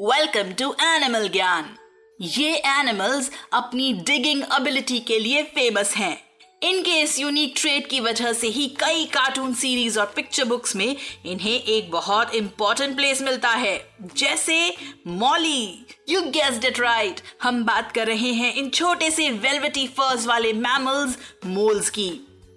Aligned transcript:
Welcome 0.00 0.52
to 0.52 0.72
animal 0.82 1.28
Gyan 1.28 1.64
ये 2.20 2.54
animals 2.66 3.30
अपनी 3.52 3.92
digging 3.92 4.42
ability 4.52 4.98
के 4.98 5.18
लिए 5.18 5.42
फ़ेमस 5.42 5.94
हैं। 5.96 6.16
इनके 6.62 7.00
इस 7.00 7.18
यूनिक 7.18 7.52
ट्रेड 7.56 7.88
की 7.88 8.00
वजह 8.00 8.32
से 8.32 8.46
ही 8.46 8.66
कई 8.80 9.04
कार्टून 9.04 9.52
सीरीज़ 9.54 9.98
और 10.00 10.06
पिक्चर 10.16 10.44
बुक्स 10.44 10.74
में 10.76 10.96
इन्हें 11.26 11.52
एक 11.52 11.90
बहुत 11.90 12.34
इंपॉर्टेंट 12.34 12.96
प्लेस 12.96 13.20
मिलता 13.22 13.48
है। 13.48 13.74
जैसे 14.16 14.76
Molly 15.06 15.86
you 16.08 16.20
guessed 16.28 16.64
it 16.64 16.80
right 16.80 17.20
हम 17.42 17.62
बात 17.64 17.92
कर 17.92 18.06
रहे 18.06 18.32
हैं 18.32 18.54
इन 18.54 18.70
छोटे 18.70 19.10
से 19.10 19.28
वेलवेटी 19.30 19.86
फर्स 19.88 20.26
वाले 20.26 20.52
मैमल्स 20.52 21.18
मोल्स 21.46 21.90
की। 21.90 22.08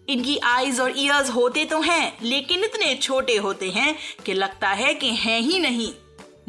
इनकी 0.10 0.38
आईज 0.38 0.80
और 0.80 0.94
ईयर्स 0.98 1.30
होते 1.30 1.66
तो 1.66 1.82
हैं, 1.82 2.18
लेकिन 2.24 2.64
इतने 2.64 2.96
छोटे 2.96 3.38
होते 3.38 3.70
हैं 3.70 3.96
कि 4.26 4.34
लगता 4.34 4.70
है 4.70 4.94
कि 4.94 5.10
हैं 5.16 5.40
ही 5.42 5.60
नहीं। 5.60 5.92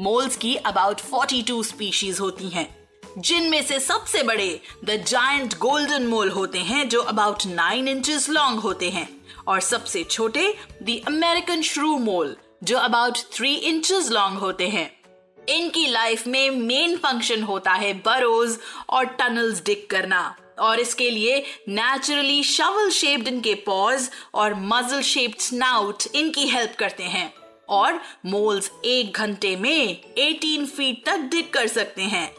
मोल्स 0.00 0.36
की 0.36 0.54
अबाउट 0.56 1.00
42 1.02 1.62
स्पीशीज 1.62 2.20
होती 2.20 2.48
हैं, 2.48 2.66
जिनमें 3.18 3.62
से 3.62 3.78
सबसे 3.80 4.22
बड़े 4.22 4.60
द 4.84 4.96
जायंट 5.08 5.58
गोल्डन 5.58 6.06
मोल 6.06 6.30
होते 6.30 6.58
हैं, 6.58 6.88
जो 6.88 7.00
अबाउट 7.02 7.46
नाइन 7.46 7.88
इंचेस 7.88 8.28
लॉन्ग 8.28 8.60
होते 8.60 8.90
हैं, 8.90 9.08
और 9.48 9.60
सबसे 9.60 10.04
छोटे 10.04 10.54
द 10.82 11.00
अमेरिकन 11.06 11.62
श्रू 11.62 11.96
मोल 11.98 12.36
जो 12.64 12.78
अबाउट 12.78 13.18
थ्री 13.32 13.54
इंचेस 13.54 14.10
लॉन्ग 14.10 14.38
होते 14.38 14.68
हैं। 14.68 14.90
इनकी 15.48 15.86
लाइफ 15.86 16.26
में 16.26 16.50
मेन 16.50 16.96
फ़ंक्शन 16.96 17.42
होता 17.42 17.72
है 17.72 17.92
बरोज 18.00 18.58
और 18.90 19.04
टनल्स 19.04 19.62
डिक 19.64 19.88
करना, 19.90 20.36
और 20.60 20.80
इसके 20.80 21.10
लिए 21.10 21.38
नेचुरली 21.68 22.42
शवल 22.42 22.90
शेप्ड 22.90 23.28
इनके 23.28 23.54
पॉज 23.66 24.08
और 24.34 24.54
मजल 24.54 25.00
शेप्ड 25.02 25.40
स्नाउट 25.40 26.02
इनकी 26.14 26.46
हेल्प 26.48 26.76
करते 26.78 27.02
हैं। 27.04 27.32
और 27.68 28.00
मोल्स 28.26 28.70
एक 28.84 29.16
घंटे 29.16 29.56
में 29.56 30.00
18 30.18 30.66
फीट 30.66 31.04
तक 31.06 31.16
डिग 31.16 31.50
कर 31.50 31.66
सकते 31.66 32.02
हैं। 32.02 32.34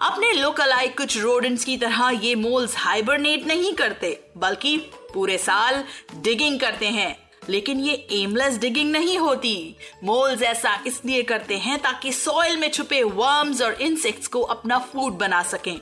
अपने 0.00 0.32
लोकल 0.32 0.72
आई 0.72 0.88
कुछ 0.88 1.18
रोडेंट्स 1.18 1.64
की 1.64 1.76
तरह 1.76 2.20
ये 2.22 2.34
मोल्स 2.34 2.76
हाइबरनेट 2.76 3.46
नहीं 3.46 3.72
करते, 3.72 4.20
बल्कि 4.36 4.76
पूरे 5.14 5.38
साल 5.38 5.84
डिगिंग 6.14 6.60
करते 6.60 6.86
हैं। 6.86 7.30
लेकिन 7.48 7.80
ये 7.80 8.06
एमलेस 8.12 8.58
डिगिंग 8.58 8.90
नहीं 8.92 9.18
होती। 9.18 9.76
मोल्स 10.04 10.42
ऐसा 10.42 10.82
इसलिए 10.86 11.22
करते 11.22 11.56
हैं 11.58 11.78
ताकि 11.78 12.12
सॉइल 12.12 12.56
में 12.56 12.70
छुपे 12.70 13.02
वर्म्स 13.02 13.62
और 13.62 13.72
इंसेक्ट्स 13.72 14.26
को 14.26 14.40
अपना 14.40 14.78
फ़ूड 14.78 15.12
बना 15.12 15.42
सकें। 15.42 15.76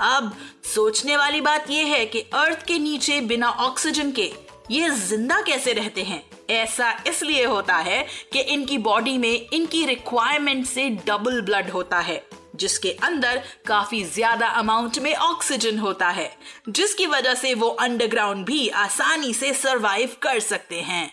अब 0.00 0.36
सोचने 0.74 1.16
वाली 1.16 1.40
बात 1.40 1.70
यह 1.70 1.86
है 1.86 2.06
कि 2.06 2.20
अर्थ 2.20 2.66
के 2.66 2.78
नीचे 2.78 3.20
बिना 3.20 3.48
ऑक्सीजन 3.48 4.12
के 4.12 4.32
ये 4.70 4.90
ज़िंदा 4.90 5.40
कैसे 5.40 5.72
रहते 5.72 6.02
हैं? 6.02 6.22
ऐसा 6.50 6.90
इसलिए 7.06 7.44
होता 7.44 7.76
है 7.76 8.04
कि 8.32 8.40
इनकी 8.40 8.78
बॉडी 8.78 9.16
में 9.18 9.46
इनकी 9.52 9.84
रिक्वायरमेंट 9.86 10.66
से 10.66 10.88
डबल 11.06 11.40
ब्लड 11.40 11.70
होता 11.70 11.98
है, 11.98 12.22
जिसके 12.56 12.90
अंदर 13.04 13.42
काफ़ी 13.66 14.02
ज़्यादा 14.04 14.46
अमाउंट 14.48 14.98
में 14.98 15.14
ऑक्सीजन 15.14 15.78
होता 15.78 16.08
है, 16.08 16.30
जिसकी 16.68 17.06
वजह 17.06 17.34
से 17.34 17.54
वो 17.54 17.68
अंडरग्राउंड 17.68 18.44
भी 18.46 18.68
आसानी 18.68 19.32
से 19.34 19.52
सरवाइव 19.54 20.16
कर 20.22 20.40
सकते 20.40 20.80
हैं। 20.80 21.10